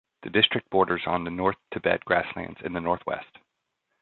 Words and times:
The 0.23 0.31
district 0.31 0.67
borders 0.71 1.03
on 1.05 1.25
the 1.25 1.29
north 1.29 1.57
Tibet 1.71 2.03
grasslands 2.05 2.59
in 2.63 2.73
the 2.73 2.81
northwest. 2.81 3.37